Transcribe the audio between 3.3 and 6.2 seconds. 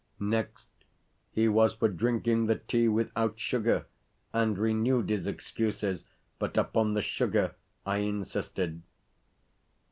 sugar, and renewed his excuses,